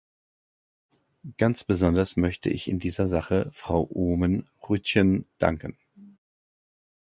[1.37, 5.77] Ganz besonders möchte ich in dieser Sache Frau Oomen-Ruijten danken.